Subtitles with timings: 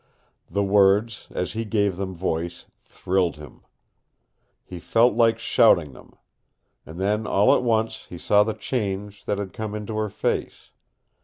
[0.49, 3.61] The words, as he gave them voice, thrilled him.
[4.65, 6.15] He felt like shouting them.
[6.87, 10.71] And then all at once he saw the change that had come into her face.